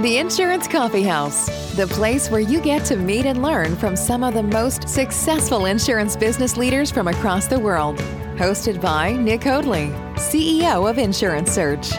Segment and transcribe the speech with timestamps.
[0.00, 4.24] The Insurance Coffee House, the place where you get to meet and learn from some
[4.24, 7.96] of the most successful insurance business leaders from across the world.
[8.34, 11.92] Hosted by Nick Hoadley, CEO of Insurance Search.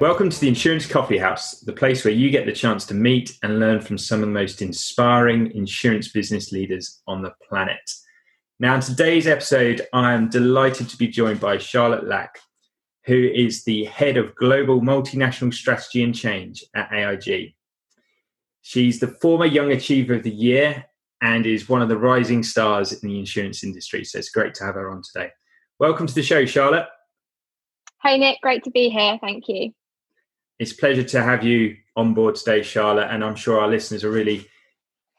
[0.00, 3.36] Welcome to the Insurance Coffee House, the place where you get the chance to meet
[3.42, 7.82] and learn from some of the most inspiring insurance business leaders on the planet.
[8.60, 12.30] Now, in today's episode, I am delighted to be joined by Charlotte Lach,
[13.04, 17.54] who is the head of global multinational strategy and change at AIG.
[18.62, 20.86] She's the former Young Achiever of the Year
[21.22, 24.04] and is one of the rising stars in the insurance industry.
[24.04, 25.30] So it's great to have her on today.
[25.78, 26.88] Welcome to the show, Charlotte.
[28.02, 28.40] Hey, Nick.
[28.42, 29.18] Great to be here.
[29.20, 29.70] Thank you.
[30.58, 33.08] It's a pleasure to have you on board today, Charlotte.
[33.12, 34.48] And I'm sure our listeners are really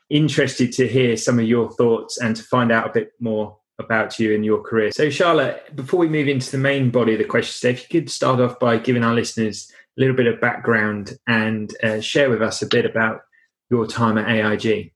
[0.10, 4.20] interested to hear some of your thoughts and to find out a bit more about
[4.20, 4.92] you and your career.
[4.92, 8.10] So, Charlotte, before we move into the main body of the question, if you could
[8.10, 12.42] start off by giving our listeners a little bit of background and uh, share with
[12.42, 13.22] us a bit about
[13.70, 14.92] your time at AIG.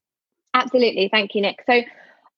[0.54, 1.10] Absolutely.
[1.12, 1.64] Thank you, Nick.
[1.66, 1.82] So,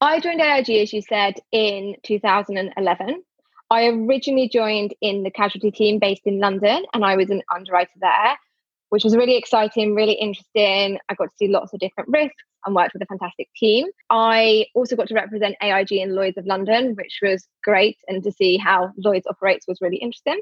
[0.01, 3.23] I joined AIG, as you said, in 2011.
[3.71, 7.89] I originally joined in the casualty team based in London, and I was an underwriter
[7.99, 8.37] there,
[8.89, 10.99] which was really exciting, really interesting.
[11.09, 13.87] I got to see lots of different risks and worked with a fantastic team.
[14.09, 18.31] I also got to represent AIG in Lloyd's of London, which was great, and to
[18.31, 20.41] see how Lloyd's operates was really interesting.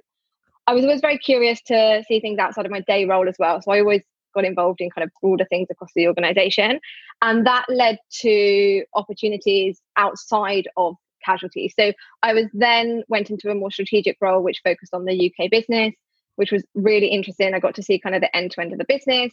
[0.65, 3.61] I was always very curious to see things outside of my day role as well.
[3.61, 6.79] So I always got involved in kind of broader things across the organization.
[7.21, 11.71] And that led to opportunities outside of casualty.
[11.77, 15.49] So I was then went into a more strategic role, which focused on the UK
[15.49, 15.93] business,
[16.35, 17.53] which was really interesting.
[17.53, 19.31] I got to see kind of the end to end of the business.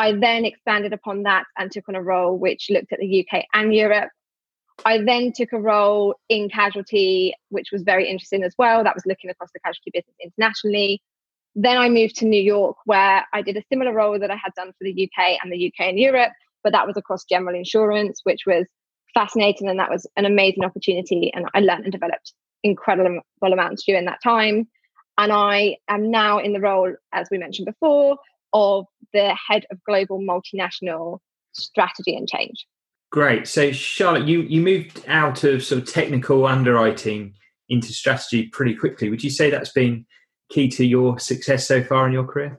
[0.00, 3.44] I then expanded upon that and took on a role which looked at the UK
[3.52, 4.08] and Europe.
[4.86, 8.82] I then took a role in casualty, which was very interesting as well.
[8.82, 11.02] That was looking across the casualty business internationally.
[11.54, 14.54] Then I moved to New York, where I did a similar role that I had
[14.56, 16.32] done for the UK and the UK and Europe,
[16.64, 18.64] but that was across general insurance, which was
[19.12, 19.68] fascinating.
[19.68, 21.30] And that was an amazing opportunity.
[21.34, 22.32] And I learned and developed
[22.62, 24.66] incredible amounts during that time.
[25.18, 28.16] And I am now in the role, as we mentioned before,
[28.52, 31.18] of the head of global multinational
[31.52, 32.66] strategy and change.
[33.10, 33.48] Great.
[33.48, 37.34] So, Charlotte, you, you moved out of sort of technical underwriting
[37.68, 39.10] into strategy pretty quickly.
[39.10, 40.06] Would you say that's been
[40.50, 42.58] key to your success so far in your career?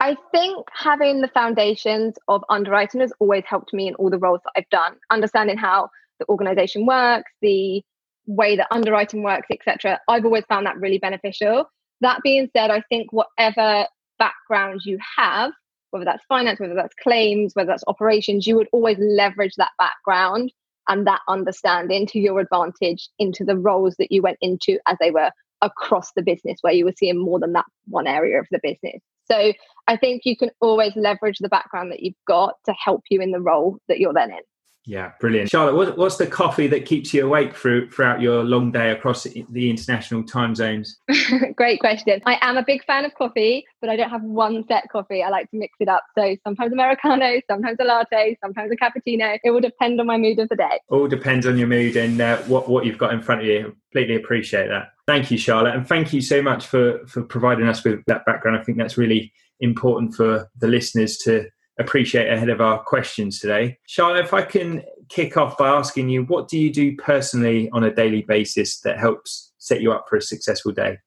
[0.00, 4.40] I think having the foundations of underwriting has always helped me in all the roles
[4.44, 4.96] that I've done.
[5.10, 7.82] Understanding how the organization works, the
[8.26, 10.00] way that underwriting works, etc.
[10.06, 11.64] I've always found that really beneficial.
[12.00, 13.86] That being said, I think whatever
[14.18, 15.52] background you have,
[15.90, 20.52] whether that's finance, whether that's claims, whether that's operations, you would always leverage that background
[20.88, 25.10] and that understanding to your advantage into the roles that you went into as they
[25.10, 25.30] were
[25.60, 29.00] across the business, where you were seeing more than that one area of the business.
[29.30, 29.52] So
[29.86, 33.32] I think you can always leverage the background that you've got to help you in
[33.32, 34.40] the role that you're then in.
[34.88, 35.50] Yeah, brilliant.
[35.50, 39.70] Charlotte, what's the coffee that keeps you awake through, throughout your long day across the
[39.70, 40.98] international time zones?
[41.56, 42.22] Great question.
[42.24, 45.22] I am a big fan of coffee, but I don't have one set coffee.
[45.22, 46.04] I like to mix it up.
[46.16, 49.38] So sometimes Americano, sometimes a latte, sometimes a cappuccino.
[49.44, 50.80] It will depend on my mood of the day.
[50.88, 53.76] All depends on your mood and uh, what, what you've got in front of you.
[53.92, 54.92] Completely appreciate that.
[55.06, 55.74] Thank you, Charlotte.
[55.74, 58.58] And thank you so much for, for providing us with that background.
[58.58, 63.78] I think that's really important for the listeners to appreciate ahead of our questions today.
[63.86, 67.84] Charlotte, if I can kick off by asking you, what do you do personally on
[67.84, 70.98] a daily basis that helps set you up for a successful day?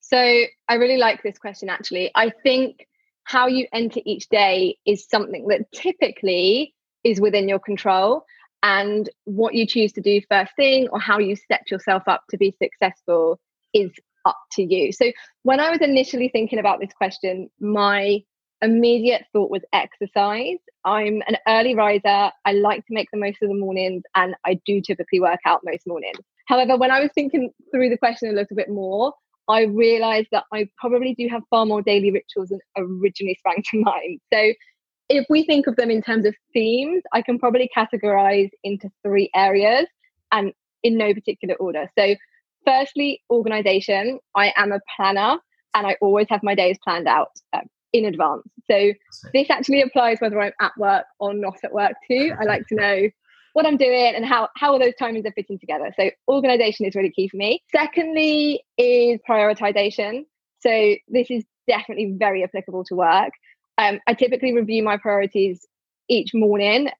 [0.00, 0.18] So
[0.68, 2.10] I really like this question actually.
[2.14, 2.86] I think
[3.24, 8.24] how you enter each day is something that typically is within your control.
[8.62, 12.38] And what you choose to do first thing or how you set yourself up to
[12.38, 13.38] be successful
[13.72, 13.90] is
[14.24, 14.92] up to you.
[14.92, 15.12] So
[15.42, 18.22] when I was initially thinking about this question, my
[18.64, 20.58] immediate thought was exercise.
[20.84, 22.30] I'm an early riser.
[22.44, 25.60] I like to make the most of the mornings and I do typically work out
[25.64, 26.18] most mornings.
[26.46, 29.12] However, when I was thinking through the question a little bit more,
[29.48, 33.80] I realized that I probably do have far more daily rituals than originally sprang to
[33.82, 34.20] mind.
[34.32, 34.52] So
[35.08, 39.30] if we think of them in terms of themes, I can probably categorize into three
[39.34, 39.86] areas
[40.32, 40.52] and
[40.82, 41.90] in no particular order.
[41.98, 42.14] So,
[42.66, 44.18] firstly, organization.
[44.34, 45.38] I am a planner
[45.74, 47.60] and I always have my days planned out uh,
[47.94, 48.42] in advance.
[48.70, 48.92] So,
[49.32, 52.34] this actually applies whether I'm at work or not at work too.
[52.38, 53.08] I like to know
[53.54, 55.94] what I'm doing and how, how all those timings are fitting together.
[55.98, 57.62] So, organization is really key for me.
[57.74, 60.24] Secondly, is prioritization.
[60.60, 63.32] So, this is definitely very applicable to work.
[63.78, 65.66] Um, I typically review my priorities
[66.08, 66.90] each morning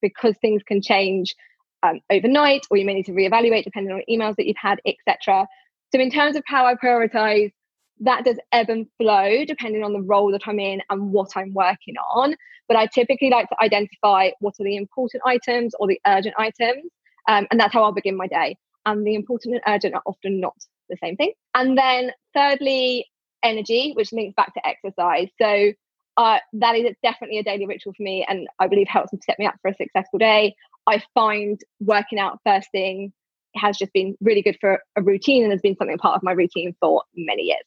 [0.00, 1.34] because things can change
[1.82, 5.48] um, overnight, or you may need to reevaluate depending on emails that you've had, etc.
[5.92, 7.50] So, in terms of how I prioritize,
[8.00, 11.52] that does ebb and flow depending on the role that I'm in and what I'm
[11.54, 12.34] working on.
[12.68, 16.90] But I typically like to identify what are the important items or the urgent items,
[17.26, 18.56] um, and that's how I'll begin my day.
[18.86, 20.54] And the important and urgent are often not
[20.88, 21.32] the same thing.
[21.54, 23.06] And then, thirdly,
[23.42, 25.28] energy, which links back to exercise.
[25.40, 25.72] So
[26.16, 29.38] uh, that is definitely a daily ritual for me and I believe helps to set
[29.38, 30.54] me up for a successful day.
[30.86, 33.12] I find working out first thing
[33.54, 36.32] has just been really good for a routine and has been something part of my
[36.32, 37.64] routine for many years.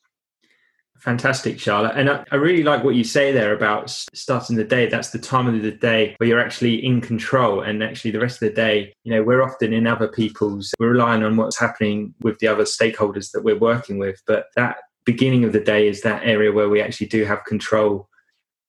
[1.01, 1.93] Fantastic, Charlotte.
[1.95, 4.85] And I, I, really like what you say there about starting the day.
[4.85, 7.61] That's the time of the day where you're actually in control.
[7.61, 10.91] And actually, the rest of the day, you know, we're often in other people's, we're
[10.91, 14.21] relying on what's happening with the other stakeholders that we're working with.
[14.27, 18.07] But that beginning of the day is that area where we actually do have control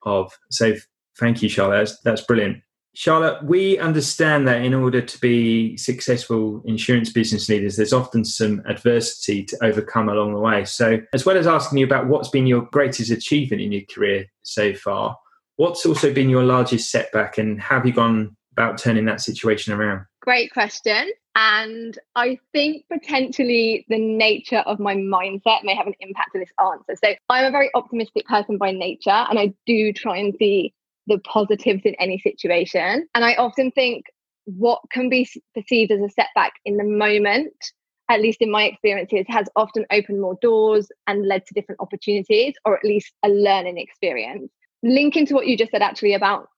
[0.05, 0.32] of.
[0.50, 0.75] So
[1.19, 1.81] thank you, Charlotte.
[1.81, 2.62] That's, that's brilliant.
[2.94, 8.62] Charlotte, we understand that in order to be successful insurance business leaders, there's often some
[8.67, 10.65] adversity to overcome along the way.
[10.65, 14.27] So, as well as asking you about what's been your greatest achievement in your career
[14.43, 15.17] so far,
[15.56, 19.73] what's also been your largest setback and how have you gone about turning that situation
[19.73, 20.05] around?
[20.21, 21.11] Great question.
[21.35, 26.50] And I think potentially the nature of my mindset may have an impact on this
[26.61, 27.00] answer.
[27.03, 30.75] So I'm a very optimistic person by nature, and I do try and see
[31.07, 33.07] the positives in any situation.
[33.15, 34.07] And I often think
[34.45, 37.53] what can be perceived as a setback in the moment,
[38.09, 42.55] at least in my experiences, has often opened more doors and led to different opportunities,
[42.65, 44.51] or at least a learning experience.
[44.83, 46.49] Linking to what you just said actually about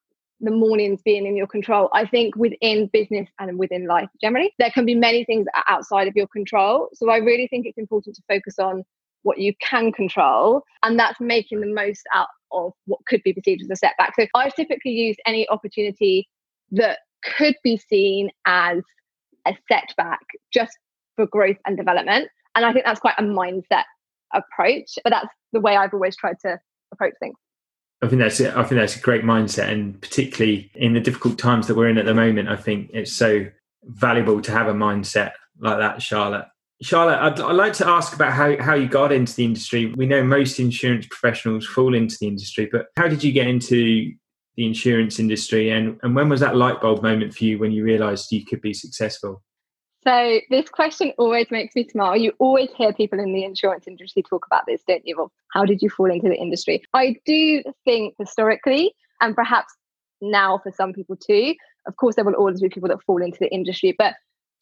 [0.41, 1.89] the mornings being in your control.
[1.93, 6.17] I think within business and within life generally, there can be many things outside of
[6.17, 6.89] your control.
[6.95, 8.85] So I really think it's important to focus on
[9.23, 13.63] what you can control, and that's making the most out of what could be perceived
[13.63, 14.15] as a setback.
[14.19, 16.29] So I've typically used any opportunity
[16.73, 17.01] that
[17.37, 18.83] could be seen as
[19.47, 20.21] a setback
[20.53, 20.77] just
[21.17, 22.29] for growth and development.
[22.55, 23.85] And I think that's quite a mindset
[24.33, 26.59] approach, but that's the way I've always tried to
[26.93, 27.37] approach things.
[28.03, 31.67] I think that's I think that's a great mindset, and particularly in the difficult times
[31.69, 33.47] that we're in at the moment, I think it's so
[33.85, 36.47] valuable to have a mindset like that, Charlotte.
[36.83, 39.87] Charlotte, I'd, I'd, like to ask about how, how you got into the industry.
[39.97, 44.13] We know most insurance professionals fall into the industry, but how did you get into
[44.57, 47.85] the insurance industry, and, and when was that light bulb moment for you when you
[47.85, 49.43] realised you could be successful?
[50.05, 52.17] So this question always makes me smile.
[52.17, 55.17] You always hear people in the insurance industry talk about this, don't you?
[55.17, 56.83] Well, how did you fall into the industry?
[56.93, 59.73] I do think historically, and perhaps
[60.21, 61.55] now for some people too,
[61.87, 64.15] of course, there will always be people that fall into the industry, but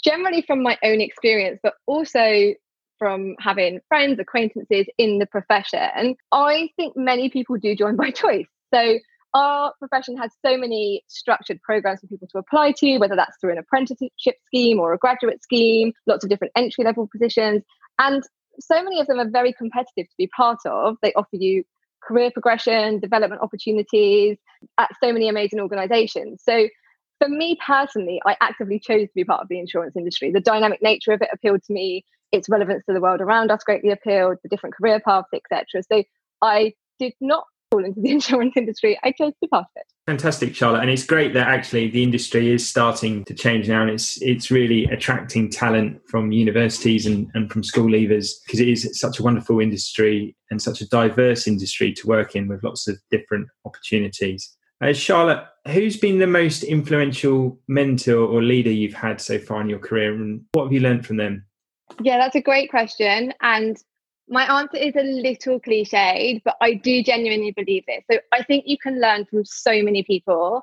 [0.03, 2.55] generally from my own experience, but also
[2.99, 8.47] from having friends, acquaintances in the profession, I think many people do join by choice.
[8.73, 8.99] So
[9.35, 13.53] our profession has so many structured programs for people to apply to, whether that's through
[13.53, 17.63] an apprenticeship scheme or a graduate scheme, lots of different entry level positions.
[17.99, 18.23] And
[18.61, 20.97] so many of them are very competitive to be part of.
[21.03, 21.65] They offer you
[22.03, 24.37] career progression, development opportunities
[24.79, 26.43] at so many amazing organizations.
[26.45, 26.69] So
[27.23, 30.33] for me personally, I actively chose to be part of the insurance industry.
[30.33, 32.05] The dynamic nature of it appealed to me.
[32.33, 35.83] Its relevance to the world around us greatly appealed, the different career paths, etc.
[35.91, 36.03] So
[36.41, 38.99] I did not fall into the insurance industry.
[39.05, 39.85] I chose to be part of it.
[40.07, 43.91] Fantastic, Charlotte, and it's great that actually the industry is starting to change now, and
[43.91, 48.99] it's it's really attracting talent from universities and, and from school leavers because it is
[48.99, 52.97] such a wonderful industry and such a diverse industry to work in with lots of
[53.11, 54.57] different opportunities.
[54.83, 59.69] Uh, Charlotte, who's been the most influential mentor or leader you've had so far in
[59.69, 61.45] your career, and what have you learned from them?
[62.01, 63.33] Yeah, that's a great question.
[63.41, 63.77] And
[64.29, 68.03] my answer is a little cliched, but I do genuinely believe this.
[68.11, 70.63] So I think you can learn from so many people.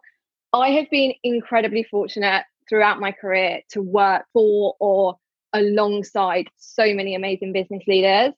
[0.54, 5.18] I have been incredibly fortunate throughout my career to work for or
[5.54, 8.34] alongside so many amazing business leaders.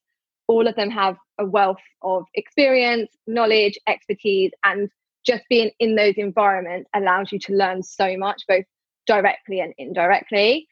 [0.48, 4.90] All of them have a wealth of experience, knowledge, expertise, and
[5.26, 8.66] just being in those environments allows you to learn so much, both
[9.06, 10.68] directly and indirectly.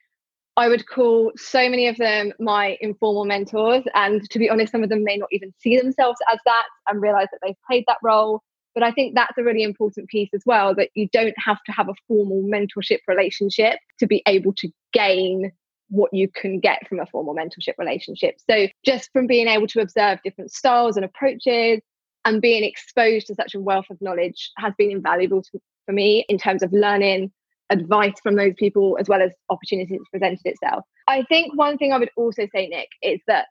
[0.57, 3.83] I would call so many of them my informal mentors.
[3.95, 7.01] And to be honest, some of them may not even see themselves as that and
[7.01, 8.41] realize that they've played that role.
[8.75, 11.71] But I think that's a really important piece as well that you don't have to
[11.71, 15.51] have a formal mentorship relationship to be able to gain
[15.89, 18.35] what you can get from a formal mentorship relationship.
[18.49, 21.79] So just from being able to observe different styles and approaches
[22.25, 26.25] and being exposed to such a wealth of knowledge has been invaluable to, for me
[26.29, 27.31] in terms of learning
[27.69, 30.83] advice from those people as well as opportunities presented itself.
[31.07, 33.47] I think one thing I would also say, Nick, is that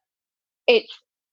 [0.66, 0.92] it's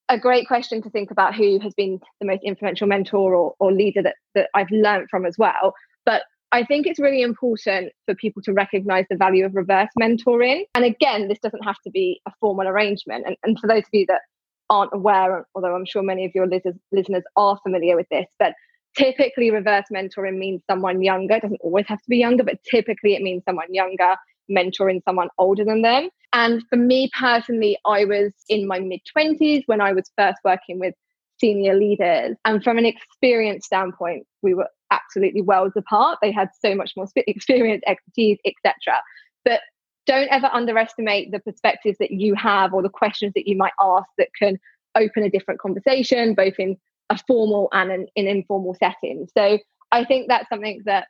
[0.09, 3.71] a great question to think about who has been the most influential mentor or, or
[3.71, 5.73] leader that, that I've learned from as well.
[6.05, 10.65] But I think it's really important for people to recognize the value of reverse mentoring.
[10.75, 13.25] And again, this doesn't have to be a formal arrangement.
[13.25, 14.21] And, and for those of you that
[14.69, 18.53] aren't aware, although I'm sure many of your listeners are familiar with this, but
[18.97, 21.35] typically reverse mentoring means someone younger.
[21.35, 24.15] It doesn't always have to be younger, but typically it means someone younger
[24.49, 26.09] mentoring someone older than them.
[26.33, 30.79] And for me personally, I was in my mid 20s when I was first working
[30.79, 30.93] with
[31.39, 32.35] senior leaders.
[32.45, 36.19] And from an experience standpoint, we were absolutely worlds apart.
[36.21, 39.01] They had so much more experience, expertise, etc.
[39.43, 39.61] But
[40.05, 44.07] don't ever underestimate the perspectives that you have or the questions that you might ask
[44.17, 44.57] that can
[44.95, 46.77] open a different conversation, both in
[47.09, 49.27] a formal and an, an informal setting.
[49.37, 49.59] So
[49.91, 51.07] I think that's something that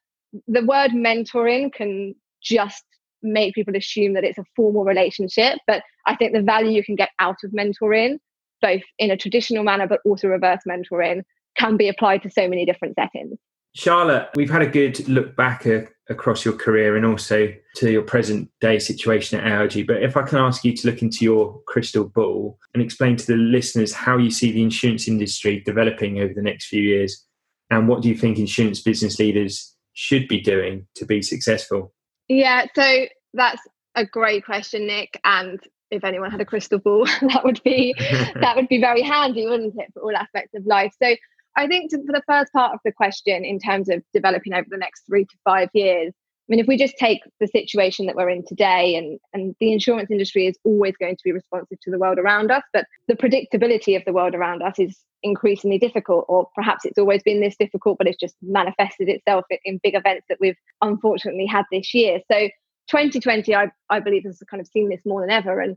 [0.47, 2.83] the word mentoring can just
[3.21, 5.57] make people assume that it's a formal relationship.
[5.67, 8.17] But I think the value you can get out of mentoring,
[8.61, 11.23] both in a traditional manner but also reverse mentoring,
[11.57, 13.37] can be applied to so many different settings.
[13.73, 18.03] Charlotte, we've had a good look back uh, across your career and also to your
[18.03, 19.87] present day situation at AIG.
[19.87, 23.25] But if I can ask you to look into your crystal ball and explain to
[23.25, 27.25] the listeners how you see the insurance industry developing over the next few years,
[27.69, 31.93] and what do you think insurance business leaders should be doing to be successful?
[32.27, 33.61] Yeah, so that's
[33.95, 35.19] a great question, Nick.
[35.23, 35.59] And
[35.91, 37.95] if anyone had a crystal ball, that would be
[38.35, 40.93] that would be very handy, wouldn't it, for all aspects of life?
[41.01, 41.15] So
[41.55, 44.67] I think to, for the first part of the question, in terms of developing over
[44.69, 48.15] the next three to five years, I mean, if we just take the situation that
[48.15, 51.89] we're in today, and, and the insurance industry is always going to be responsive to
[51.89, 56.25] the world around us, but the predictability of the world around us is increasingly difficult,
[56.27, 60.25] or perhaps it's always been this difficult, but it's just manifested itself in big events
[60.29, 62.19] that we've unfortunately had this year.
[62.31, 62.47] So
[62.89, 65.59] 2020, I, I believe, has kind of seen this more than ever.
[65.59, 65.75] And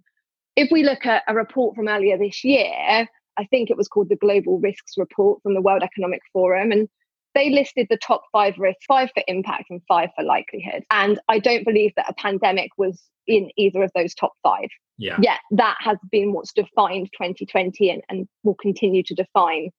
[0.54, 3.08] if we look at a report from earlier this year,
[3.38, 6.72] I think it was called the Global Risks Report from the World Economic Forum.
[6.72, 6.88] And
[7.34, 10.84] they listed the top five risks, five for impact and five for likelihood.
[10.90, 14.68] And I don't believe that a pandemic was in either of those top five.
[14.96, 15.18] Yeah.
[15.22, 19.70] Yeah, that has been what's defined 2020 and, and will continue to define,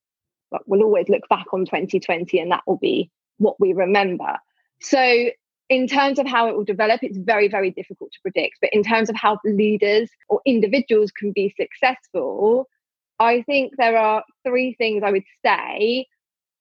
[0.52, 4.38] but we'll always look back on 2020 and that will be what we remember.
[4.80, 5.30] So
[5.68, 8.58] in terms of how it will develop, it's very, very difficult to predict.
[8.62, 12.68] But in terms of how leaders or individuals can be successful,
[13.20, 16.06] I think there are three things I would say.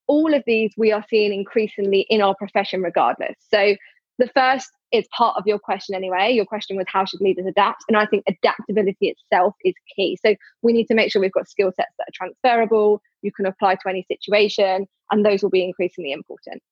[0.07, 3.37] All of these we are seeing increasingly in our profession, regardless.
[3.53, 3.77] So,
[4.19, 6.33] the first is part of your question anyway.
[6.33, 7.85] Your question was how should leaders adapt?
[7.88, 10.19] And I think adaptability itself is key.
[10.25, 13.47] So, we need to make sure we've got skill sets that are transferable, you can
[13.47, 16.62] apply to any situation, and those will be increasingly important.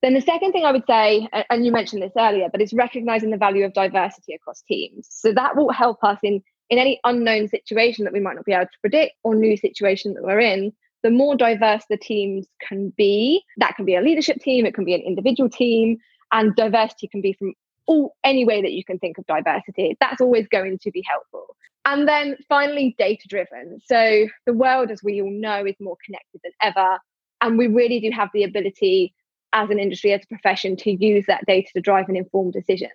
[0.00, 3.30] Then the second thing I would say, and you mentioned this earlier, but it's recognizing
[3.30, 5.08] the value of diversity across teams.
[5.10, 8.52] So that will help us in in any unknown situation that we might not be
[8.52, 10.72] able to predict or new situation that we're in,
[11.02, 14.84] the more diverse the teams can be, that can be a leadership team, it can
[14.84, 15.98] be an individual team,
[16.32, 17.54] and diversity can be from
[17.86, 19.96] all any way that you can think of diversity.
[20.00, 21.56] That's always going to be helpful.
[21.84, 23.80] And then finally, data driven.
[23.86, 26.98] So the world, as we all know, is more connected than ever.
[27.40, 29.14] And we really do have the ability
[29.54, 32.92] as an industry, as a profession, to use that data to drive and inform decisions.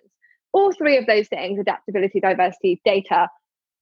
[0.52, 3.28] All three of those things adaptability, diversity, data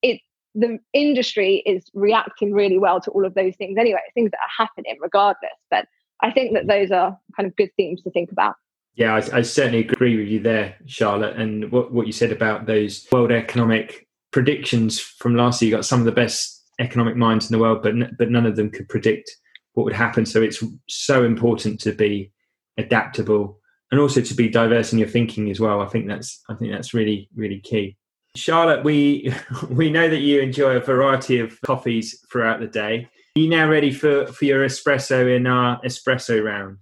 [0.03, 0.21] it
[0.55, 4.67] the industry is reacting really well to all of those things anyway, things that are
[4.67, 5.51] happening regardless.
[5.71, 5.87] But
[6.23, 8.55] I think that those are kind of good themes to think about.
[8.95, 11.37] Yeah, I, I, certainly agree with you there, Charlotte.
[11.37, 15.87] And what, what you said about those world economic predictions from last year, you got
[15.87, 18.89] some of the best economic minds in the world, but but none of them could
[18.89, 19.31] predict
[19.73, 20.27] what would happen.
[20.27, 22.33] So it's so important to be
[22.77, 23.59] adaptable
[23.91, 25.81] and also to be diverse in your thinking as well.
[25.81, 27.97] I think that's I think that's really really key.
[28.35, 29.33] Charlotte, we
[29.71, 33.09] we know that you enjoy a variety of coffees throughout the day.
[33.37, 36.79] Are you now ready for, for your espresso in our espresso round?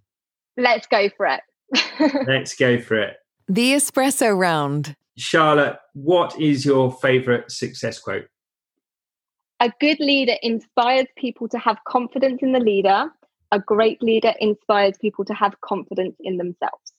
[0.57, 1.41] Let's go for it.
[2.27, 3.17] Let's go for it.
[3.49, 4.97] The espresso round.
[5.17, 8.27] Charlotte, what is your favorite success quote?
[9.61, 13.11] A good leader inspires people to have confidence in the leader.
[13.53, 16.93] A great leader inspires people to have confidence in themselves.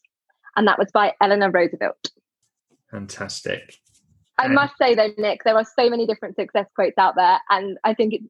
[0.56, 2.12] And that was by Eleanor Roosevelt.
[2.92, 3.81] Fantastic.
[4.42, 7.78] I must say though, Nick, there are so many different success quotes out there, and
[7.84, 8.26] I think it's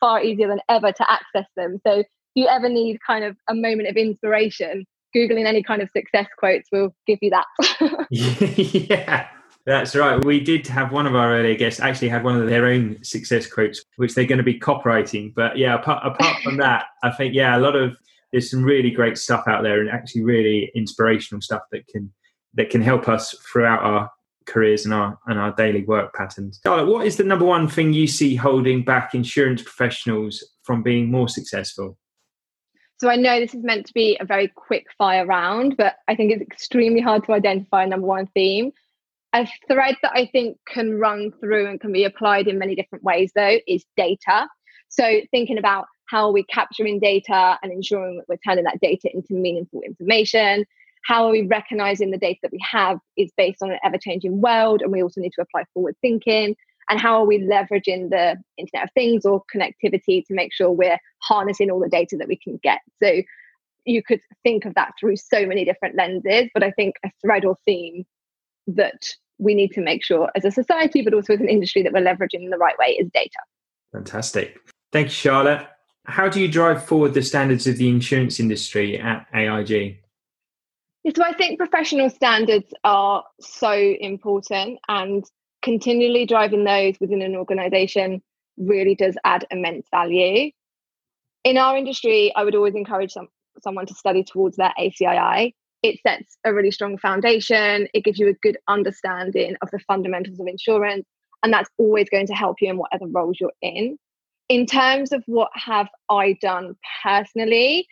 [0.00, 1.80] far easier than ever to access them.
[1.86, 5.88] So if you ever need kind of a moment of inspiration, Googling any kind of
[5.96, 8.06] success quotes will give you that.
[8.10, 9.28] yeah.
[9.66, 10.24] That's right.
[10.24, 13.46] We did have one of our earlier guests actually had one of their own success
[13.46, 15.32] quotes, which they're going to be copyrighting.
[15.36, 17.96] But yeah, apart, apart from that, I think yeah, a lot of
[18.32, 22.12] there's some really great stuff out there, and actually really inspirational stuff that can
[22.54, 24.10] that can help us throughout our
[24.50, 26.60] careers and our and our daily work patterns.
[26.62, 31.10] Charlotte, what is the number one thing you see holding back insurance professionals from being
[31.10, 31.96] more successful?
[33.00, 36.14] So I know this is meant to be a very quick fire round, but I
[36.14, 38.72] think it's extremely hard to identify a number one theme.
[39.32, 43.04] A thread that I think can run through and can be applied in many different
[43.04, 44.48] ways, though, is data.
[44.88, 49.08] So, thinking about how are we capturing data and ensuring that we're turning that data
[49.14, 50.66] into meaningful information?
[51.02, 54.40] How are we recognizing the data that we have is based on an ever changing
[54.40, 54.82] world?
[54.82, 56.56] And we also need to apply forward thinking.
[56.88, 60.98] And how are we leveraging the Internet of Things or connectivity to make sure we're
[61.22, 62.80] harnessing all the data that we can get?
[63.02, 63.22] So,
[63.86, 67.44] you could think of that through so many different lenses, but I think a thread
[67.44, 68.04] or theme
[68.66, 69.02] that
[69.38, 72.04] we need to make sure as a society, but also as an industry, that we're
[72.04, 73.38] leveraging in the right way is data.
[73.92, 74.58] Fantastic.
[74.92, 75.66] Thank you, Charlotte.
[76.04, 80.00] How do you drive forward the standards of the insurance industry at AIG?
[81.14, 85.24] So I think professional standards are so important and
[85.62, 88.22] continually driving those within an organization
[88.58, 90.50] really does add immense value.
[91.44, 93.28] In our industry, I would always encourage some,
[93.62, 97.88] someone to study towards their ACII it sets a really strong foundation.
[97.94, 101.06] It gives you a good understanding of the fundamentals of insurance.
[101.42, 103.98] And that's always going to help you in whatever roles you're in.
[104.48, 107.86] In terms of what have I done personally,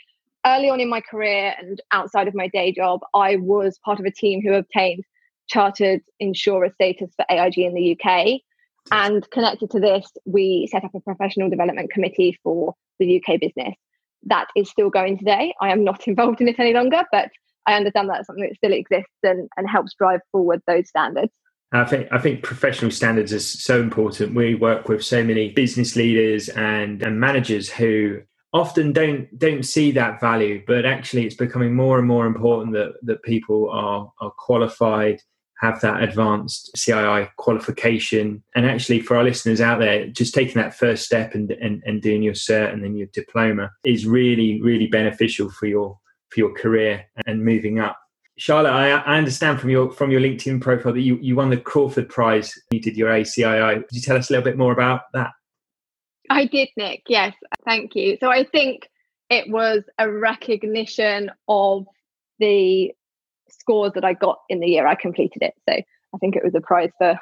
[0.49, 4.07] early on in my career and outside of my day job, I was part of
[4.07, 5.05] a team who obtained
[5.49, 8.41] chartered insurer status for AIG in the UK.
[8.91, 13.75] And connected to this, we set up a professional development committee for the UK business.
[14.25, 15.55] That is still going today.
[15.61, 17.31] I am not involved in it any longer, but
[17.67, 21.33] I understand that's something that still exists and, and helps drive forward those standards.
[21.71, 24.35] I think I think professional standards is so important.
[24.35, 28.23] We work with so many business leaders and, and managers who
[28.59, 32.95] often don't don't see that value, but actually it's becoming more and more important that
[33.03, 35.23] that people are are qualified,
[35.61, 38.43] have that advanced CII qualification.
[38.55, 42.01] And actually for our listeners out there, just taking that first step and, and, and
[42.01, 45.99] doing your cert and then your diploma is really, really beneficial for your
[46.31, 47.99] for your career and moving up.
[48.37, 51.57] Charlotte, I, I, understand from your from your LinkedIn profile that you, you won the
[51.57, 52.55] Crawford Prize.
[52.71, 53.75] You did your ACII.
[53.75, 55.33] Could you tell us a little bit more about that?
[56.31, 57.03] I did, Nick.
[57.09, 58.17] Yes, thank you.
[58.21, 58.89] So I think
[59.31, 61.87] it was a recognition of
[62.39, 62.93] the
[63.51, 65.55] scores that I got in the year I completed it.
[65.69, 67.19] So I think it was a prize for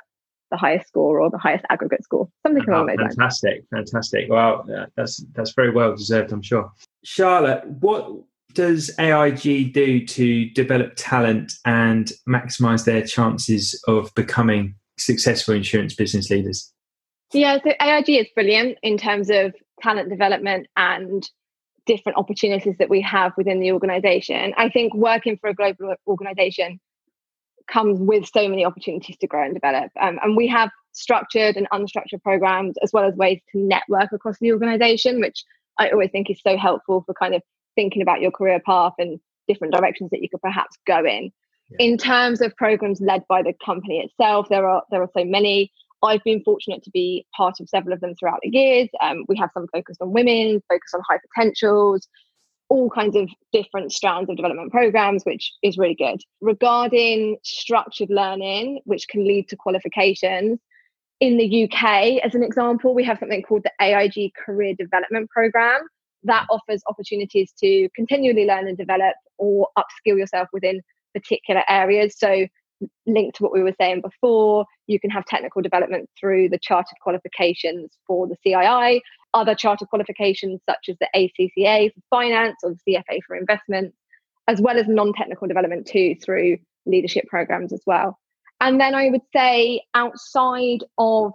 [0.50, 3.14] the highest score or the highest aggregate score, something oh, along those lines.
[3.16, 4.26] Fantastic, fantastic.
[4.28, 4.64] Well,
[4.96, 6.70] that's that's very well deserved, I'm sure.
[7.04, 8.12] Charlotte, what
[8.52, 16.30] does AIG do to develop talent and maximize their chances of becoming successful insurance business
[16.30, 16.72] leaders?
[17.36, 21.28] Yeah, so AIG is brilliant in terms of talent development and
[21.84, 24.54] different opportunities that we have within the organization.
[24.56, 26.80] I think working for a global organization
[27.68, 29.90] comes with so many opportunities to grow and develop.
[30.00, 34.38] Um, and we have structured and unstructured programs as well as ways to network across
[34.40, 35.44] the organization, which
[35.78, 37.42] I always think is so helpful for kind of
[37.74, 41.32] thinking about your career path and different directions that you could perhaps go in.
[41.70, 41.86] Yeah.
[41.86, 45.72] In terms of programs led by the company itself, there are there are so many.
[46.06, 48.88] I've been fortunate to be part of several of them throughout the years.
[49.00, 52.08] Um, we have some focused on women, focused on high potentials,
[52.68, 56.20] all kinds of different strands of development programs, which is really good.
[56.40, 60.58] Regarding structured learning, which can lead to qualifications,
[61.20, 65.80] in the UK, as an example, we have something called the AIG Career Development Program,
[66.24, 70.82] that offers opportunities to continually learn and develop or upskill yourself within
[71.14, 72.18] particular areas.
[72.18, 72.46] So,
[73.06, 76.98] linked to what we were saying before, you can have technical development through the chartered
[77.02, 79.00] qualifications for the CII,
[79.34, 83.94] other chartered qualifications such as the ACCA for finance or the CFA for investment,
[84.48, 88.18] as well as non technical development too through leadership programs as well.
[88.60, 91.32] And then I would say outside of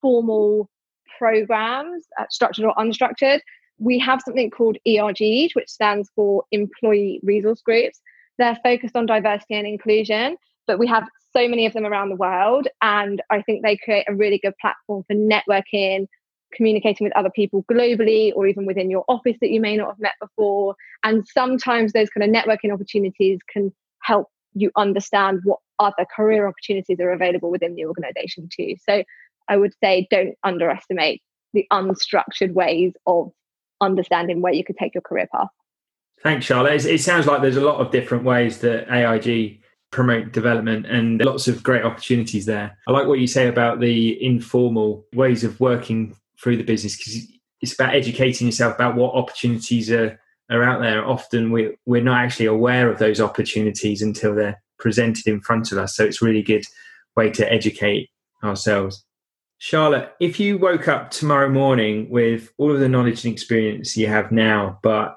[0.00, 0.70] formal
[1.18, 3.40] programs, uh, structured or unstructured,
[3.78, 8.00] we have something called ERGs, which stands for Employee Resource Groups.
[8.38, 12.16] They're focused on diversity and inclusion, but we have so many of them around the
[12.16, 12.68] world.
[12.82, 16.06] And I think they create a really good platform for networking,
[16.54, 19.98] communicating with other people globally, or even within your office that you may not have
[19.98, 20.76] met before.
[21.02, 23.72] And sometimes those kind of networking opportunities can
[24.02, 28.76] help you understand what other career opportunities are available within the organization too.
[28.88, 29.02] So
[29.48, 31.22] I would say don't underestimate
[31.52, 33.32] the unstructured ways of
[33.80, 35.48] understanding where you could take your career path.
[36.22, 36.84] Thanks, Charlotte.
[36.84, 39.60] It sounds like there's a lot of different ways that AIG
[39.94, 42.76] promote development and lots of great opportunities there.
[42.88, 47.28] I like what you say about the informal ways of working through the business because
[47.60, 50.18] it's about educating yourself about what opportunities are,
[50.50, 51.06] are out there.
[51.06, 55.78] Often we, we're not actually aware of those opportunities until they're presented in front of
[55.78, 55.94] us.
[55.94, 56.64] So it's really good
[57.16, 58.10] way to educate
[58.42, 59.04] ourselves.
[59.58, 64.08] Charlotte, if you woke up tomorrow morning with all of the knowledge and experience you
[64.08, 65.16] have now, but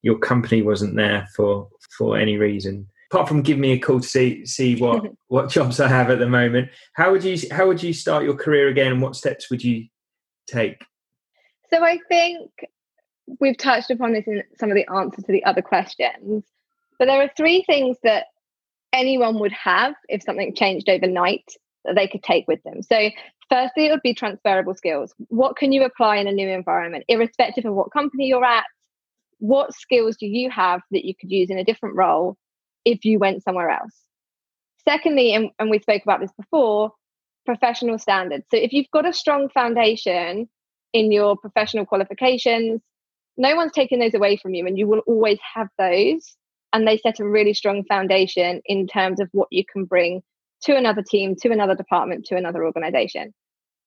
[0.00, 4.08] your company wasn't there for for any reason, apart from giving me a call to
[4.08, 7.82] see see what what jobs I have at the moment, how would you how would
[7.82, 9.86] you start your career again, and what steps would you
[10.46, 10.84] take?
[11.72, 12.50] So I think
[13.40, 16.44] we've touched upon this in some of the answers to the other questions,
[16.98, 18.26] but there are three things that
[18.92, 21.44] anyone would have if something changed overnight
[21.84, 22.82] that they could take with them.
[22.82, 23.10] So
[23.50, 25.14] Firstly, it would be transferable skills.
[25.28, 28.64] What can you apply in a new environment, irrespective of what company you're at?
[29.38, 32.38] What skills do you have that you could use in a different role
[32.84, 33.94] if you went somewhere else?
[34.86, 36.92] Secondly, and, and we spoke about this before,
[37.46, 38.44] professional standards.
[38.50, 40.48] So if you've got a strong foundation
[40.92, 42.80] in your professional qualifications,
[43.36, 46.36] no one's taking those away from you, and you will always have those.
[46.72, 50.22] And they set a really strong foundation in terms of what you can bring
[50.62, 53.32] to another team, to another department, to another organization.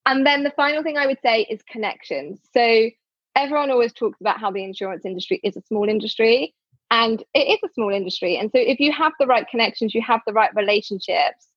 [0.06, 2.40] And then the final thing I would say is connections.
[2.54, 2.90] So
[3.36, 6.56] everyone always talks about how the insurance industry is a small industry,
[6.90, 8.38] and it is a small industry.
[8.38, 11.48] And so if you have the right connections, you have the right relationships,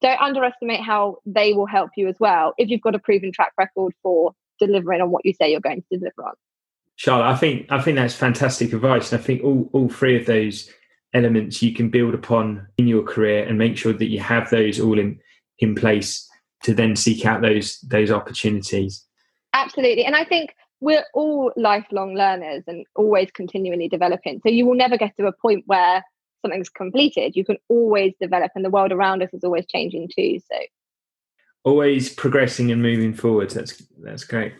[0.00, 3.52] don't underestimate how they will help you as well if you've got a proven track
[3.56, 6.34] record for delivering on what you say you're going to deliver on.
[6.96, 9.12] Charlotte, I think I think that's fantastic advice.
[9.12, 10.68] And I think all, all three of those
[11.14, 14.80] elements you can build upon in your career and make sure that you have those
[14.80, 15.18] all in
[15.58, 16.28] in place
[16.64, 19.04] to then seek out those those opportunities
[19.52, 24.40] absolutely and i think we're all lifelong learners and always continually developing.
[24.44, 26.02] So you will never get to a point where
[26.42, 27.36] something's completed.
[27.36, 30.58] You can always develop and the world around us is always changing too so.
[31.62, 33.50] Always progressing and moving forward.
[33.50, 34.54] That's that's great.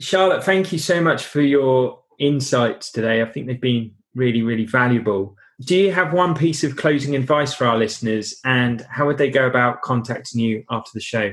[0.00, 3.22] Charlotte thank you so much for your insights today.
[3.22, 5.36] I think they've been really really valuable.
[5.60, 9.30] Do you have one piece of closing advice for our listeners and how would they
[9.30, 11.32] go about contacting you after the show?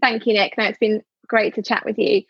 [0.00, 0.54] Thank you, Nick.
[0.58, 2.22] No, it's been great to chat with you.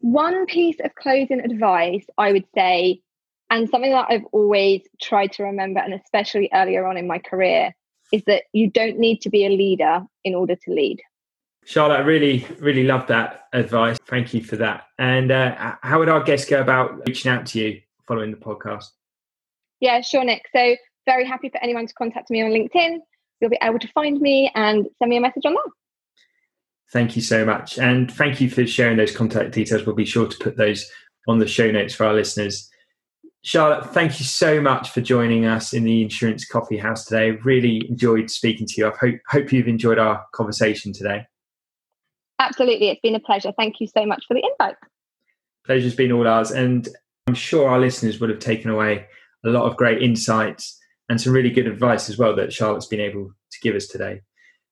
[0.00, 3.02] One piece of closing advice I would say,
[3.50, 7.74] and something that I've always tried to remember, and especially earlier on in my career,
[8.12, 11.00] is that you don't need to be a leader in order to lead.
[11.64, 13.98] Charlotte, I really, really love that advice.
[14.06, 14.84] Thank you for that.
[14.98, 18.86] And uh, how would our guests go about reaching out to you following the podcast?
[19.80, 20.44] Yeah, sure, Nick.
[20.54, 22.98] So very happy for anyone to contact me on LinkedIn.
[23.40, 25.70] You'll be able to find me and send me a message on that.
[26.92, 27.78] Thank you so much.
[27.78, 29.84] And thank you for sharing those contact details.
[29.84, 30.90] We'll be sure to put those
[31.26, 32.70] on the show notes for our listeners.
[33.42, 37.32] Charlotte, thank you so much for joining us in the Insurance Coffee House today.
[37.32, 38.88] Really enjoyed speaking to you.
[38.88, 41.26] I hope, hope you've enjoyed our conversation today.
[42.38, 42.88] Absolutely.
[42.88, 43.52] It's been a pleasure.
[43.56, 44.76] Thank you so much for the invite.
[45.66, 46.50] Pleasure's been all ours.
[46.50, 46.88] And
[47.26, 49.06] I'm sure our listeners would have taken away
[49.44, 53.00] a lot of great insights and some really good advice as well that Charlotte's been
[53.00, 54.22] able to give us today.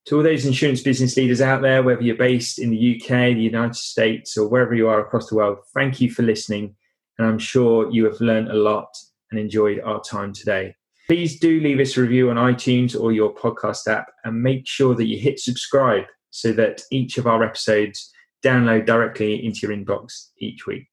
[0.06, 3.40] To all those insurance business leaders out there, whether you're based in the UK, the
[3.40, 6.76] United States, or wherever you are across the world, thank you for listening.
[7.18, 8.88] And I'm sure you have learned a lot
[9.32, 10.76] and enjoyed our time today.
[11.08, 14.94] Please do leave us a review on iTunes or your podcast app and make sure
[14.94, 18.12] that you hit subscribe so that each of our episodes
[18.44, 20.86] download directly into your inbox each week.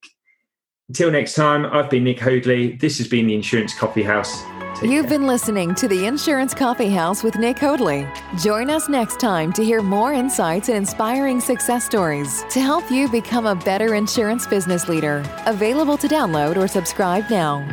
[0.89, 2.73] Until next time, I've been Nick Hoadley.
[2.75, 4.43] This has been the Insurance Coffee House.
[4.75, 5.17] Take You've care.
[5.17, 8.05] been listening to the Insurance Coffee House with Nick Hoadley.
[8.37, 13.07] Join us next time to hear more insights and inspiring success stories to help you
[13.07, 15.23] become a better insurance business leader.
[15.45, 17.65] Available to download or subscribe now.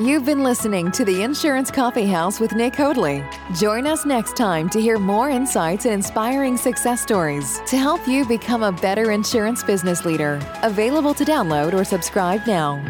[0.00, 3.24] You've been listening to the Insurance Coffee House with Nick Hoadley.
[3.56, 8.24] Join us next time to hear more insights and inspiring success stories to help you
[8.24, 10.40] become a better insurance business leader.
[10.62, 12.80] Available to download or subscribe now.